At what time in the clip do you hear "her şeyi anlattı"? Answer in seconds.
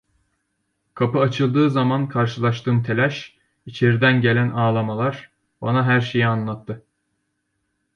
5.85-6.85